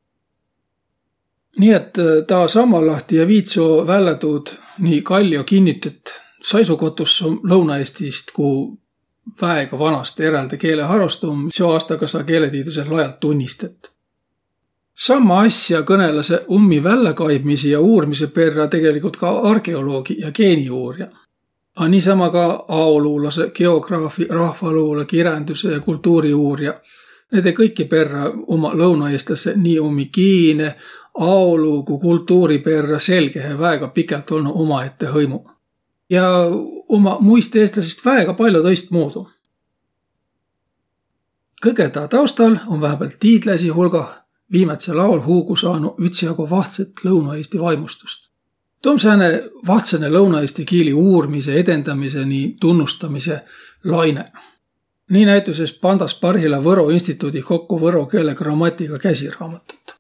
[1.63, 4.51] Nii et äh, taa Sammallahti ja Viitsoo vällä tuud
[4.83, 6.11] nii kall'o kinnütüt
[6.43, 8.49] saisukotus Lõuna-Eestist ku
[9.41, 13.93] väega vanast eräldä keeleharost um seo aastaga sa keeletiidüsel lajalt tunnistet.
[15.01, 21.17] Samma asja kõnõlasõq ummi välläkaibmiisi ja uurmise perrä tegeligult ka arheoloogiq ja geeniuurijaq
[21.81, 26.81] a niisama ka aoluulasõq, geograafiq, rahvaluulõ, kirändüse ja kultuuriuurijaq.
[27.33, 30.75] Nede kõiki perrä ummaq lõunaeestläseq nii ummi kiine,
[31.15, 35.47] aolu ku kultuuri perrä selgehe väega pikält olnuq umaette hõimuq.
[36.11, 36.27] Ja
[36.93, 39.29] ummaq muist eestläisist väega pall'o tõistmuudu.
[41.65, 44.20] Kõgõ taa taustal um vähämbält tiidläisi hulgah
[44.53, 48.31] viimätsel aol huugu saanu ütsjagu vahtset Lõuna-Eesti vaimustust.
[48.83, 53.41] tuu om sääne vahtsõne lõuna-eesti kiili uurmise, edendamise, nii tunnustamise
[53.85, 54.25] laine.
[55.11, 59.95] nii näütüses pandas parhilla Võro instituudi kokku võro keele grammatika käsiraamatut.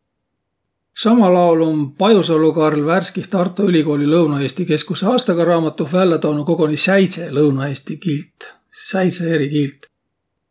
[0.96, 6.76] samal aol om Pajusalu Karl värskih Tartu Ülikooli Lõuna-Eesti Keskuse aastaga raamatuh vällä toonuq koguni
[6.76, 9.89] säidse lõuna-eesti kiilt, säidse eri kiilt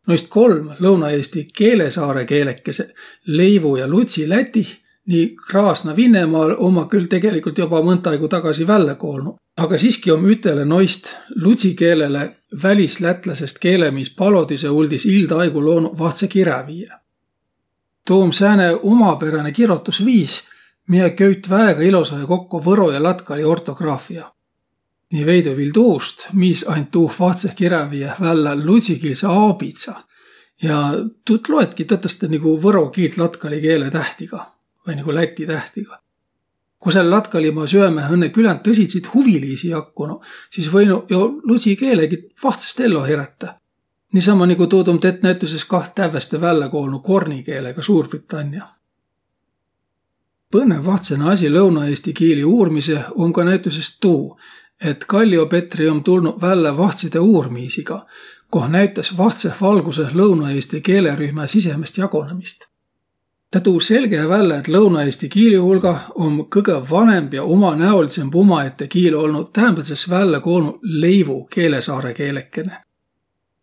[0.09, 2.87] Noist kolm Lõuna-Eesti keelesaare keelekese,
[3.27, 4.69] Leivu ja Lutsi Lätih,
[5.05, 9.35] nii Kraasna Vinnemaal omma küll tegelikult joba mõnda aigu tagasi vällä koolnuq.
[9.57, 16.87] aga siski om ütele noist lutsi keelele välislätlasest keelemiis palodise uldis ildaaigu loonuq vahtsõ kiräviie.
[18.05, 20.41] tuu om sääne umaperäne kirotusviis,
[20.87, 24.31] miä köüt väega ilosahe kokko võro ja latkali ortograafia
[25.13, 29.93] nii veidü viil tuust, mis aint tuuh vahtsõh kiräviieh vällä ludsikiilse aabitsa.
[30.61, 30.77] Ja
[31.25, 34.45] tuud loetki tõtõstõ nigu võro kiilt latkali keele tähtiga
[34.87, 35.99] vai nigu läti tähtiga.
[36.79, 42.79] Ku sääl latkalimaa süämeh õnnõ küländ tõsitsit huviliisi jakkunuq, sis võinuq jo ludsi keelegi vahtsõst
[42.79, 43.55] ello herätäq.
[44.13, 48.67] niisama nigu tuud um tett näütüses kaht tävveste vällä koolnuq korni keelega Suurbritannia.
[50.53, 54.39] Põnnõv vahtsõnõ asi lõuna-eesti kiili uurmisõh um ka näütüses tuu,
[54.83, 58.05] et Kallio-Petri om tulnuq vällä vahtside uurmiisiga,
[58.49, 62.67] koh näütäs vahtsõh valgusõh lõuna-eesti keelerühmä sisemist jagonõmist.
[63.51, 69.15] tä tuu selgehe vällä, et lõuna-eesti kiili hulgah om kõgõ vanemb ja umanäolidsõmb umaette kiil
[69.15, 72.77] olnuq täämbädses vällä koolnuq leivu keelesaare keelekene.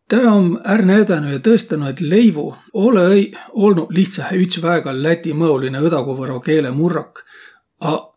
[0.09, 6.40] tä om ärq näüdänüq ja tõõstanuq, et leivu olõ-õi olnuq lihtsähe üts väega lätimõolinõ õdaguvõro
[6.40, 7.24] keele murrak,
[7.81, 8.15] a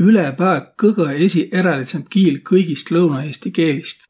[0.00, 4.08] ülepää kõgõ esierälidsõmb kiil kõigist lõuna-eesti keelist.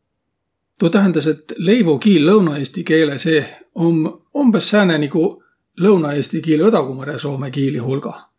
[0.79, 5.43] tuu tähendäs, et leivu kiil lõuna-eesti keele seeh om umbõs sääne nigu
[5.81, 8.31] lõuna-eesti kiil õdagumõrõ-soomõ kiili hulgah.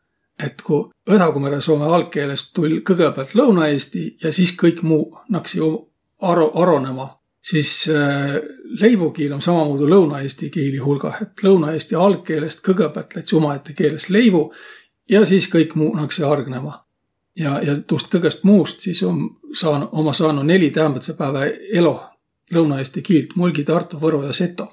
[0.44, 5.62] Et ku õdagumõrõ-soomõ algkeelest tull kõgõpäält lõuna-eesti ja sis kõik muu naksi
[6.22, 7.08] aro-, aronõma,
[7.42, 8.36] sis äh,
[8.82, 14.50] leivukiil om sammamuudu lõuna-eesti kiili hulgah, et lõuna-eesti algkeelest kõgõpäält läts umaette keeles leivu
[15.10, 16.85] ja sis kõik muu naksi argnõma
[17.40, 19.22] ja, ja tuust kõgõst muust siis om
[19.54, 21.96] saan-, oma saanuq neli täämbädse päävä elo
[22.54, 24.70] lõuna-eesti kiilt mulgi, tartu, võro ja seto.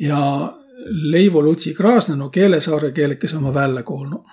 [0.00, 0.18] Ja
[1.10, 4.24] Leivo Lutsi Kraasnõnu keelesaare keelekese oma vällä koolnuq.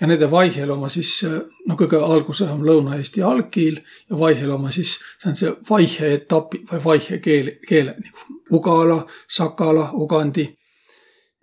[0.00, 1.22] Ja nende vaihel oma siis,
[1.68, 3.78] no kõgõ algusõh om lõuna-eesti algkiil
[4.10, 10.55] ja vaihel oma siis sääntse vaihe etapi vai vaihe keele, keele nigu ugala, sakala, ugandi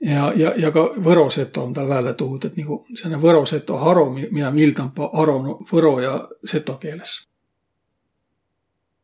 [0.04, 3.78] ja, ja, ja ka võro seto om tal vällä tuud, et nigu sääne võro seto
[3.78, 7.24] haro, miä mildampa aronuq võro ja seto keeles.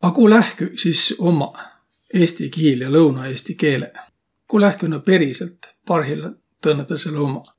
[0.02, 1.58] A ku lähkü sis ommaq
[2.14, 3.92] eesti kiil ja lõuna-eesti keele?
[4.48, 6.32] Ku lähkü nä periselt parhilla
[6.66, 7.50] tõõnõtõõsõlõ ommaq?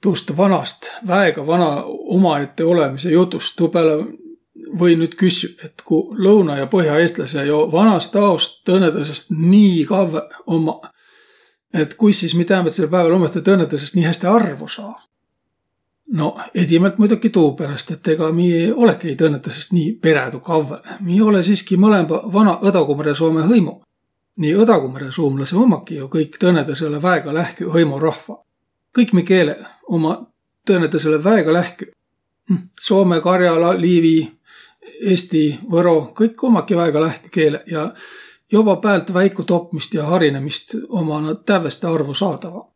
[0.00, 3.96] Tuust vanast, väega vana umaette olõmisõ jutust, tuu pääle
[4.78, 10.92] või nüüd küssüq, et ku lõuna- ja põh'aeestläseq jo vanast aost tõõnõtõõsõst nii kavvõ ommaq
[11.76, 14.94] et kuis sis mi täämbädsel pääväl ummõhtõ tõõnõtõõsõst nii häste arvo saa?
[16.12, 20.78] No edimält muidoki tuuperäst, et ega mi olõki tõõnõtõõsõst nii perädu kavvõ.
[21.00, 23.80] Mi olõ siski mõlõmba vana Õdagumäre-Soomõ hõimu.
[24.36, 28.42] nii Õdagumäre-suumlasõ ummaki jo kõik tõõnõtõõsõlõ väega lähkü hõimurahva.
[28.98, 30.28] kõik mi keeleq ummaq
[30.68, 31.90] tõõnõtõõsõlõ väega lähkü.
[32.48, 34.32] Hm, Soome, Karjala, Liivi,
[35.00, 37.92] Eesti, Võro, kõik ummaki väega lähkü keeleq ja
[38.52, 42.72] joba päält väiku topmist ja harinemist omana tävveste arvo saadava.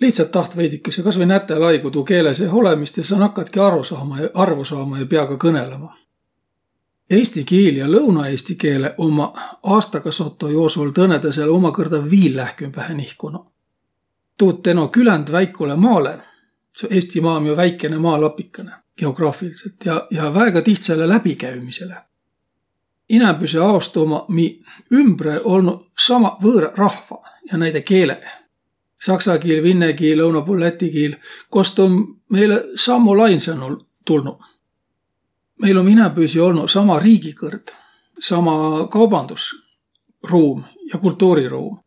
[0.00, 4.20] lihtsalt taht veidikese, kasvõi nätäl aigu tuu keele seeh olõmist ja sa nakkadki aru saama
[4.20, 5.90] ja arvu saama ja peaga kõnõlõma.
[7.10, 13.46] Eesti kiil ja lõuna-eesti keele omma aastaga soto joosul tõõnõdõsõlõ umakõrda viil lähkümbähe nihkunuq.
[14.38, 16.18] Tuud teno küländ väikule maale,
[16.90, 21.96] Eestimaa om jo väikene maalapikõnõ geograafilidsõlt ja, ja väega tihtsale läbikäümisele
[23.08, 24.60] inämbüse aost ommaq mi
[24.92, 28.24] ümbre olnuq sama võõraq rahva ja näide keeleq.
[29.00, 31.14] Saksa kiil, vinne kiil, lõuna puul läti kiil,
[31.50, 31.98] kost om
[32.34, 34.40] meile sammu lainsõnul tulnuq.
[35.62, 37.70] meil om inämbüisi olnuq sama riigikõrd,
[38.20, 41.78] sama kaubandusruum ja kultuuriruum.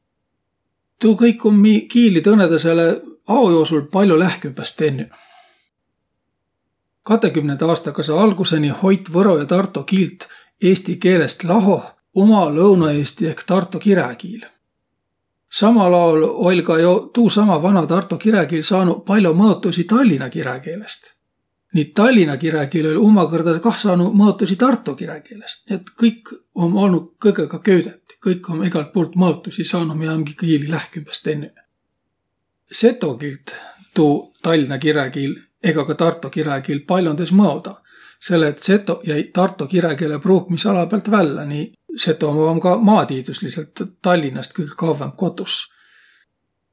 [0.99, 5.11] tuu kõik om mi kiili tõõnõdõsõlõ ao joosul pall'o lähkümbäs tennüq.
[7.03, 10.27] Katõkümnenda aastakõsa algusõni hoit võro ja tarto kiilt
[10.61, 11.81] eesti keelest laho
[12.15, 14.41] uma lõuna-eesti ehk Tarto kiräkiil.
[15.49, 21.13] samal aol oll' ka jo tuusama vana Tarto kiräkiil saanuq pall'o mõotuisi Tallinna kiräkeelest.
[21.73, 27.11] nii Tallinna kiräkiil oll' umakõrda kah saanuq mõotuisi Tarto kiräkeelest, nii et kõik om olnuq
[27.25, 31.55] kõgõga köüdet, kõik om egält puult mõotuisi saanuq, miä omgi kiili lähkümbäs tennüq.
[32.71, 33.55] seto kiilt
[33.93, 37.81] tuu Tallinna kiräkiil ega ka Tarto kiräkiil pall'ondas mõoda.
[38.21, 44.53] Selle et seto jäi tarto kiräkeele pruukmisala päält vällä, nii Setomaa om ka maatiidüslidsõlt Tallinnast
[44.55, 45.65] kõgõ kavvamb kotus.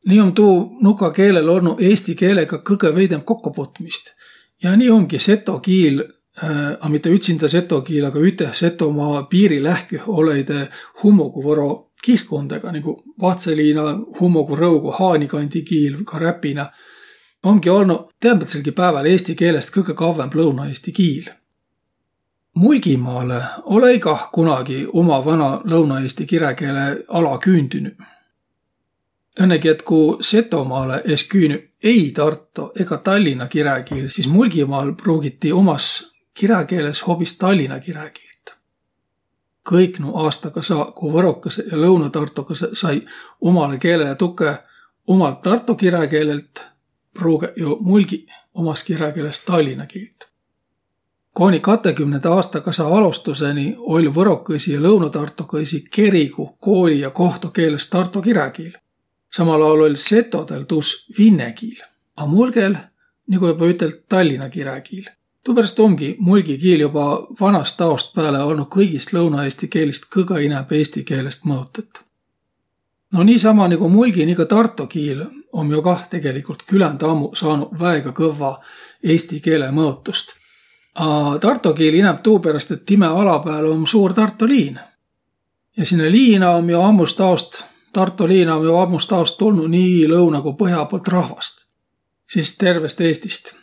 [0.07, 0.53] Nii om tuu
[0.85, 4.13] nuka keelel olnuq eesti keelega kõgõ veidemb kokkopuutmist.
[4.63, 10.07] Ja nii omgi seto kiil äh,, a mitte ütsindä seto kiil, aga üteh Setomaa piirilähküh
[10.07, 10.69] olõidõ
[11.03, 11.71] hummoguvõro
[12.05, 13.89] kihlkundõga nigu Vahtsõliina,
[14.21, 16.69] Hummogu, Rõugu, Haanikandi kiil, ka Räpina,
[17.43, 21.27] omgi olnuq täämbätselgi pääväl eesti keelest kõgõ kavvõmb lõuna-eesti kiil
[22.59, 23.39] Mulgimaalõ
[23.71, 28.07] olõ-õi kah kunagi uma vana lõuna-eesti kiräkeele ala küündünüq.
[29.39, 29.99] Õnnõgi, et ku
[30.31, 35.91] Setomaalõ es küünüq ei Tarto ega Tallinna kiräkiil, sis Mulgimaal pruugiti umas
[36.35, 38.55] kiräkeeles hoobis tallinna kiräkiilt.
[39.71, 43.05] Kõik nuuq aastaga saa, ku võrokõsõq ja lõunõ-tartokõsõq sai
[43.45, 44.57] umalõ keelele tukõ
[45.15, 46.65] umalt tarto kiräkeelelt,
[47.15, 48.27] pruugõq jo mulgiq
[48.59, 50.29] umas kiräkeeles tallinna kiilt
[51.39, 58.23] kooniq katõkümnende aastaga saa alostusõni oll' võrokõisi ja lõunõ-tartokõisi kerigu, kooli ja kohto keeles tarto
[58.23, 58.73] kiräkiil.
[59.31, 61.79] Samal aol oll' setodõl tuus vinne kiil,
[62.17, 62.75] a mulgõl,
[63.31, 65.05] nigu joba ütelt, tallinna kiräkiil.
[65.45, 67.05] Tuuperäst omgi mulgi kiil joba
[67.41, 72.03] vanast aost pääle olnuq kõigist lõuna-eesti keelist kõgõ inämb eesti keelest mõotõt.
[73.13, 75.23] No niisama nigu mulgi, nii ka tarto kiil
[75.53, 78.57] om jo kah tegeligult küländ ammuq saanuq väega kõvva
[79.07, 80.38] eesti keele mõotust
[80.99, 84.81] A tarto kiil inämb tuuperäst, et timä ala pääl om suur Tarto liin.
[85.77, 90.09] Ja sinnäq liina om jo ammust aost, Tarto liina om jo ammust aost tulnuq nii
[90.11, 91.69] lõuna ku põh'a puult rahvast.
[92.27, 93.55] Sis tervest Eestist.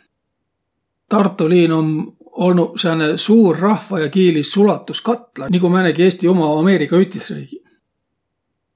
[1.08, 6.96] Tarto liin om olnuq sääne suur rahva ja kiili sulatuskatla, nigu määnegi Eesti uma Ameerika
[6.96, 7.60] Ütisriigi.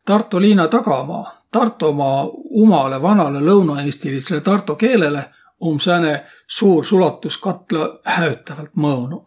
[0.06, 2.26] Tarto liina tagamaa, Tartomaa
[2.60, 5.24] umalõ vanalõ lõuna-eestilidsele tarto keelele
[5.60, 9.26] um sääne suur sulatuskatla häötävält mõonu.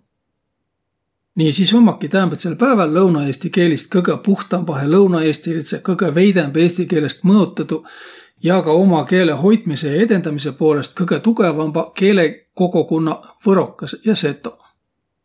[1.36, 7.84] Niisiis ummaki täämbätsel pääväl lõuna-eesti keelist kõgõ puhtambahe lõuna-eestilidse, kõgõ veidemb eesti keelest mõotadu
[8.44, 14.58] ja ka uma keele hoitmise ja edendamise poolest kõgõ tugõvamba keelekogukonna võrokas ja seto.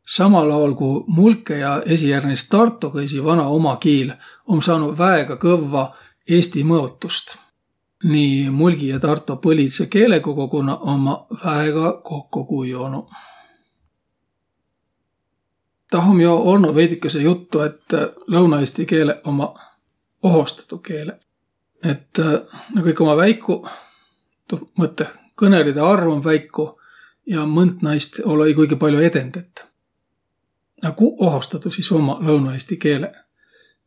[0.06, 4.14] Samal aol ku mulke ja esijärnes tartokõisi vana uma kiil
[4.46, 5.90] om saanuq väega kõvva
[6.28, 7.36] eesti mõotust
[8.04, 13.10] nii Mulgi ja Tarto põlidsõ keelekogukonna ommaq väega kokko kujonuq.
[15.90, 17.94] Tah om jo olnuq veidükese juttu, et
[18.28, 19.60] lõuna-eesti keeleq ommaq
[20.22, 21.16] ohostadu keeleq.
[21.84, 22.18] Et
[22.74, 23.68] nä kõik ommaq väikuq,
[24.48, 26.68] tuuh mõttõh kõnõlidõ arv om väiku
[27.26, 29.64] ja mõnt naist olõ-õi kuigi pall'o edendät.
[30.84, 33.14] A kuq ohostadu sis ummaq lõuna-eesti keeleq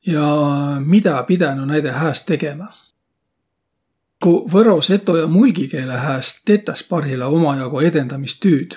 [0.07, 0.25] ja
[0.79, 2.71] midä pidänüq näide hääs tegemä?
[4.21, 8.75] Ku võro, seto ja mulgi keele hääst tetäs parhilla umajago edendamistüüd,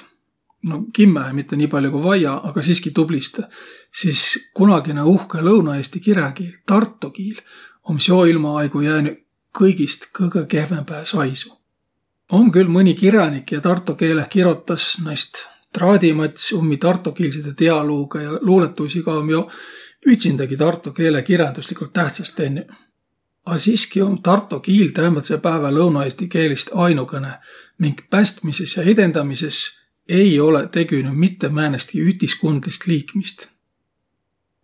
[0.70, 3.44] no kimmähe mitte nii pall'o ku vaia, aga siski tublistõ,
[3.92, 4.24] sis
[4.56, 7.42] kunagine uhkõ lõuna-eesti kiräkiil, tarto kiil,
[7.88, 9.20] om seo ilmaaigu jäänüq
[9.54, 11.52] kõigist kõgõ kehvembähe saisu.
[12.32, 19.18] Om külh mõni kiränik ja tarto keeleh kirotas naist traadimats ummi tartokiilside dialoogõ ja luulõtuisiga
[19.20, 19.44] om jo
[20.08, 22.72] ütsindägi tarto keele kirändusligult tähtsäs tennüq
[23.44, 27.34] A siski um tarto kiil täämbädsel pääväl lõuna-eesti keelist ainugõnõ,
[27.78, 29.58] mink pästmises ja edendamises
[30.08, 33.48] ei olõq tegünüq mitte määnestki ütiskundlist liikmist.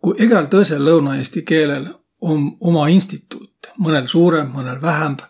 [0.01, 1.91] Ku egäl tõõsõl lõuna-eesti keelel
[2.21, 5.21] om uma instituut, mõnõl suurõmb, mõnõl vähämb,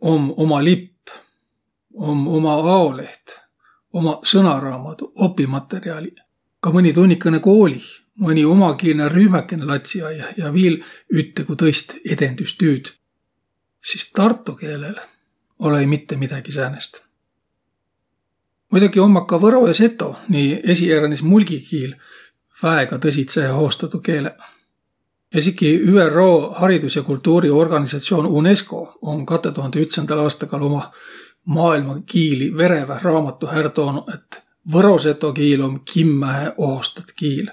[0.00, 1.08] om uma lipp,
[1.96, 3.38] om uma aoleht,
[3.92, 6.20] uma sõnaraamadu, opimaterjaliq,
[6.60, 7.88] ka mõni tunnikõnõ koolih
[8.20, 10.80] mõni umakiilne rühmäkene latsiaiah ja viil
[11.12, 12.92] ütte ku tõist edendüstüüd,
[13.82, 14.98] sis tarto keelel
[15.58, 17.04] olõ-õi mitte midägi säänest.
[18.70, 21.94] muidoki ommaq ka võro ja seto, nii esiqeränis mulgi kiil,
[22.62, 24.36] väega tõsitsõhe hoostadu keeleq.
[25.34, 30.92] Esiki ÜRO haridus- ja kultuuriorganisatsioon UNESCO on katõ tuhande ütsandal aastagal uma
[31.44, 34.42] maailmakiili vereväh raamatu är toonuq, et
[34.72, 37.50] võro-seto kiil om kimmähe ohostat kiil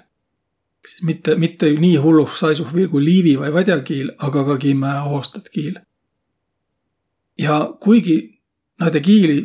[1.01, 5.79] mitte, mitte nii hulluh saisuh viil ku liivi vai vad'akiil, aga ka kimmähe ohostat kiil.
[7.37, 8.17] Ja kuigi
[8.81, 9.39] naidõ kiili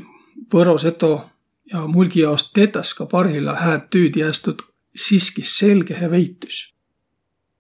[0.52, 1.12] võro, seto
[1.72, 4.62] ja mulgi aost tetäs ka parhilla hääd tüüd jästud
[4.96, 6.72] siski selgehe veitüs.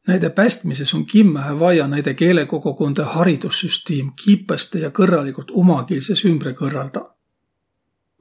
[0.06, 7.12] Näide pästmises um kimmähe vaia näide keelekogukundõ haridussüstiim kipõstõ ja kõrraligult umakiilses ümbre kõrraldaq.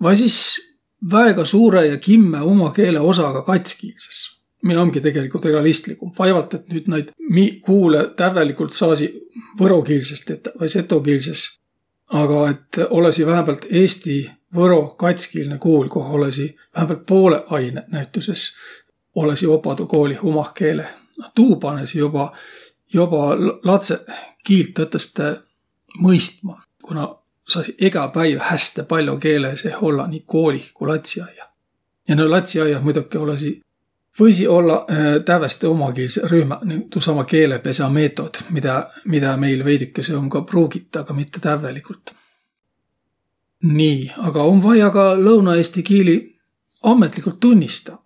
[0.02, 0.38] Vai sis
[1.12, 6.12] väega suurõ ja kimmä uma keele osaga katskiilses miä omgi tegelikult realistlikum.
[6.20, 9.10] Vaevalt, et nüüd naid mi-, kuulõ tävvelikult saasi
[9.60, 11.50] võrokiilses tetäq vai setokiilses.
[12.12, 18.50] aga et olõsi vähämbält eesti, võro katskiilne kuul, koh olõsi vähämbält poolõ aine näütüses
[19.16, 20.90] olõsi opa tuu koolih umah keeleh.
[21.36, 22.32] tuu panõsi joba,
[22.94, 24.12] joba latsõq
[24.44, 25.36] kiilt tõtõstõ
[26.02, 27.08] mõistma, kuna
[27.48, 31.48] saasiq egä päiv häste pall'o keele seeh ollaq nii koolih ku latsiaiah.
[32.08, 33.62] Ja no latsiaiah muidoki olõsiq
[34.20, 40.42] võisiq ollaq äh, tävveste umakiilseq rühmäq, tuusama keelepesä meetod, midä, midä meil veidükese um ka
[40.42, 42.16] pruugit, aga mitte tävveligult.
[43.64, 46.40] nii, aga um vaia ka lõuna-eesti kiili
[46.84, 48.02] ametligult tunnistaq.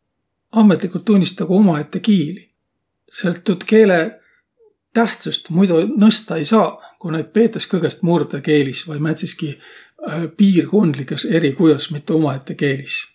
[0.52, 2.52] Ametligult tunnistaq ku umaette kiili.
[3.12, 4.20] Säält tuud keele
[4.94, 11.92] tähtsust muido nõsta ei saaq, ku naid peetäs kõgõst murdõkeelis vai määntseski äh, piirkundlikõs erikujos,
[11.92, 13.15] mitte umaette keelis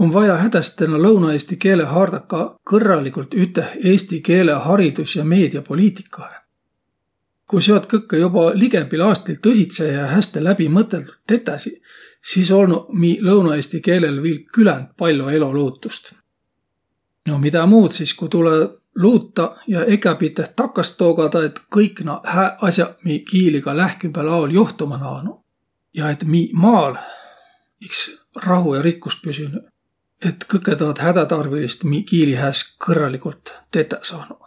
[0.00, 2.40] um vaja hädäste no lõuna-eesti keele haardaq ka
[2.70, 6.36] kõrraligult üteh eesti keele haridus- ja meediapoliitikahe.
[7.46, 11.78] Ku seod kõkkõ joba ligembil aastil tõsitsõja ja häste läbimõtõldult tetäsiq,
[12.22, 16.12] sis olnuq mi lõuna-eesti keelel viil küländ pall'o eloluutust.
[17.28, 22.66] No midä muud sis, ku tulõ luutaq ja ekäpiteh takast toogada, et kõik naaq hääq
[22.68, 25.40] as'aq mi kiiliga lähkümbäl aol johtuma naanuq.
[25.94, 26.96] Ja et mi maal
[27.80, 29.75] iks rahu ja rikkus püsünüq
[30.24, 34.46] et kõkkõ taad hädätarvilist mi kiili hääs kõrraligult tetäq saanuq.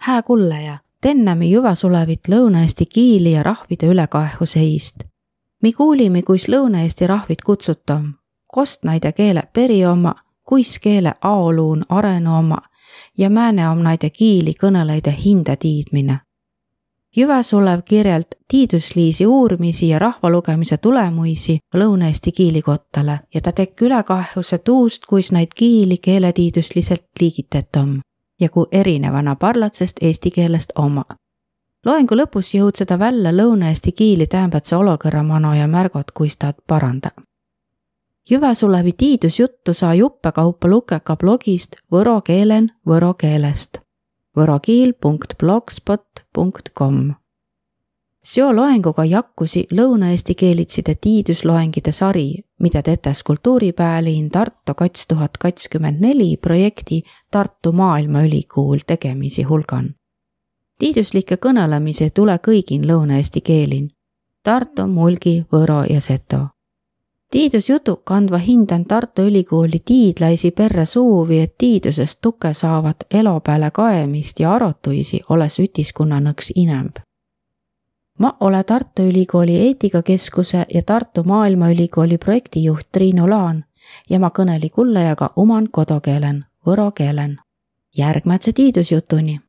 [0.00, 5.04] hää kullõja, tennämi Jüväsulevit lõuna-eesti kiili ja rahvide ülekaehu seist.
[5.62, 8.14] mi kuulimi, kuis lõuna-eesti rahvid kutsutam,
[8.52, 12.58] kost naide keele peri omma, kuis keele aoluun arenu omma
[13.18, 16.18] ja määne om naide kiili kõnõlõide hinde tiidmine
[17.16, 25.32] Jüväsulev kirjeld tiidusliisi uurmisi ja rahvalugemise tulemuisi lõuna-eesti kiilikottale ja ta tekk ülekahjuse tuust, kuis
[25.32, 27.98] naid kiili keeletiidusliselt liigitetom
[28.40, 31.04] ja kui erinevana parlatsest eesti keelest oma.
[31.86, 37.10] loengu lõpus jõud seda välja lõuna-eesti kiili täämbätse olokõrra mano ja märgot, kuis taad paranda.
[38.30, 43.89] Jüväsulevi tiidusjuttu saa juppekaupa lukeka blogist võro keelen võro keelest
[44.36, 47.12] võrokiil.blogspot.com.
[48.22, 56.36] seo loenguga jakkusi lõuna-eesti keelitside tiidusloengide sari, mida tetes kultuuripäälin Tartu kats tuhat kakskümmend neli
[56.36, 59.94] projekti Tartu Maailmaülikool tegemisi hulgan.
[60.78, 63.88] tiiduslikke kõnelemisi tule kõigin lõuna-eesti keelin
[64.42, 66.59] Tartu, Mulgi, Võro ja Seto
[67.30, 74.40] tiidusjutuk kandva hindan Tartu Ülikooli tiidlaisi perre suuvi, et tiidusest tuke saavat elo pääle kaemist
[74.40, 76.96] ja arotuisi olles ütiskunnanõks inemb.
[78.18, 83.64] ma ole Tartu Ülikooli eetikakeskuse ja Tartu Maailmaülikooli projektijuht Triinu Laan
[84.10, 87.38] ja ma kõneli kullajaga oman kodukeelen, võro keelen.
[87.96, 89.40] järgmätse tiidusjutuni